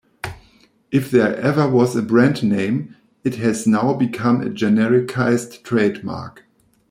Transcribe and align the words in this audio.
If 0.89 1.11
there 1.11 1.35
ever 1.37 1.69
was 1.69 1.95
a 1.95 2.01
brand 2.01 2.41
name, 2.43 2.95
it 3.23 3.35
has 3.35 3.67
now 3.67 3.93
become 3.93 4.41
a 4.41 4.49
genericized 4.49 5.61
trademark. 5.63 6.43